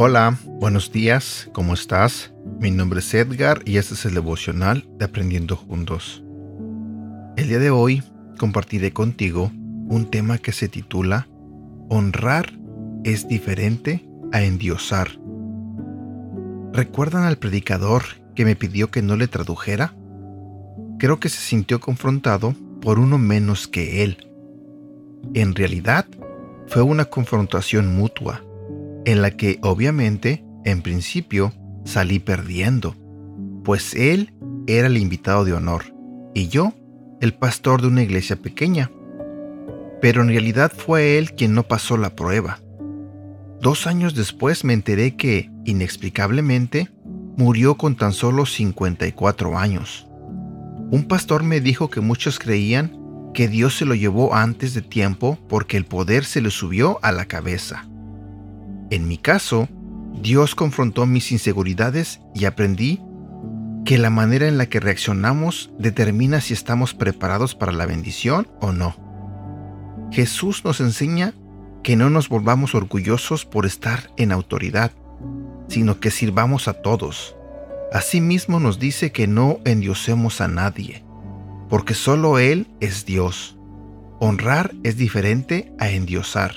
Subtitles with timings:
[0.00, 2.32] Hola, buenos días, ¿cómo estás?
[2.60, 6.22] Mi nombre es Edgar y este es el devocional de Aprendiendo Juntos.
[7.36, 8.02] El día de hoy
[8.38, 9.50] compartiré contigo
[9.88, 11.28] un tema que se titula
[11.88, 12.58] Honrar
[13.04, 15.18] es diferente a endiosar.
[16.72, 18.02] ¿Recuerdan al predicador
[18.34, 19.94] que me pidió que no le tradujera?
[20.98, 24.28] Creo que se sintió confrontado por uno menos que él.
[25.34, 26.06] En realidad,
[26.66, 28.42] fue una confrontación mutua
[29.04, 31.52] en la que obviamente, en principio,
[31.84, 32.94] salí perdiendo,
[33.64, 34.34] pues él
[34.66, 35.84] era el invitado de honor
[36.34, 36.74] y yo
[37.20, 38.90] el pastor de una iglesia pequeña.
[40.00, 42.60] Pero en realidad fue él quien no pasó la prueba.
[43.60, 46.90] Dos años después me enteré que, inexplicablemente,
[47.36, 50.06] murió con tan solo 54 años.
[50.90, 52.96] Un pastor me dijo que muchos creían
[53.34, 57.12] que Dios se lo llevó antes de tiempo porque el poder se le subió a
[57.12, 57.86] la cabeza.
[58.90, 59.68] En mi caso,
[60.22, 63.00] Dios confrontó mis inseguridades y aprendí
[63.84, 68.72] que la manera en la que reaccionamos determina si estamos preparados para la bendición o
[68.72, 68.96] no.
[70.10, 71.34] Jesús nos enseña
[71.82, 74.92] que no nos volvamos orgullosos por estar en autoridad,
[75.68, 77.36] sino que sirvamos a todos.
[77.92, 81.04] Asimismo nos dice que no endiosemos a nadie,
[81.68, 83.56] porque solo Él es Dios.
[84.20, 86.56] Honrar es diferente a endiosar.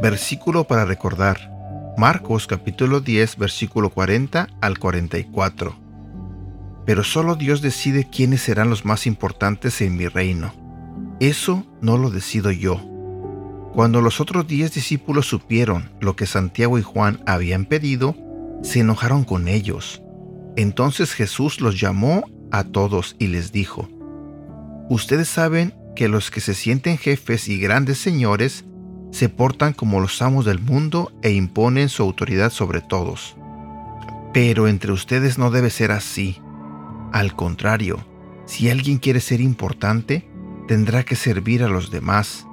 [0.00, 1.52] Versículo para recordar.
[1.96, 5.76] Marcos capítulo 10 versículo 40 al 44.
[6.84, 10.52] Pero solo Dios decide quiénes serán los más importantes en mi reino.
[11.20, 12.91] Eso no lo decido yo.
[13.72, 18.14] Cuando los otros diez discípulos supieron lo que Santiago y Juan habían pedido,
[18.62, 20.02] se enojaron con ellos.
[20.56, 23.88] Entonces Jesús los llamó a todos y les dijo,
[24.90, 28.64] Ustedes saben que los que se sienten jefes y grandes señores
[29.10, 33.36] se portan como los amos del mundo e imponen su autoridad sobre todos.
[34.34, 36.38] Pero entre ustedes no debe ser así.
[37.12, 38.04] Al contrario,
[38.46, 40.28] si alguien quiere ser importante,
[40.66, 42.46] tendrá que servir a los demás.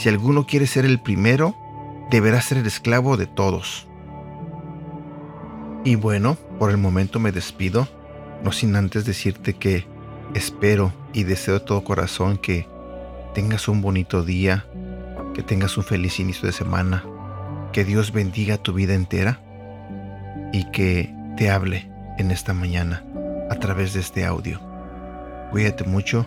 [0.00, 1.54] Si alguno quiere ser el primero,
[2.10, 3.86] deberá ser el esclavo de todos.
[5.84, 7.86] Y bueno, por el momento me despido,
[8.42, 9.84] no sin antes decirte que
[10.32, 12.66] espero y deseo de todo corazón que
[13.34, 14.64] tengas un bonito día,
[15.34, 17.04] que tengas un feliz inicio de semana.
[17.74, 19.42] Que Dios bendiga tu vida entera
[20.50, 23.04] y que te hable en esta mañana
[23.50, 24.62] a través de este audio.
[25.50, 26.26] Cuídate mucho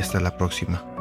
[0.00, 0.93] y hasta la próxima.